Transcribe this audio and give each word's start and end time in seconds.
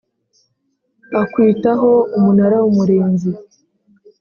Akwitaho 1.21 1.91
umunara 2.17 2.55
w 2.63 2.65
umurinzi 2.71 3.29